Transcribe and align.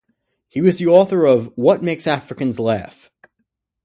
He 0.49 0.61
was 0.61 0.77
the 0.79 0.87
author 0.87 1.27
of 1.27 1.51
"what 1.55 1.83
makes 1.83 2.07
Africans 2.07 2.57
Laugh". 2.59 3.11